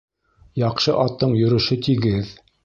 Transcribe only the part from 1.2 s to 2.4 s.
йөрөшө тигеҙ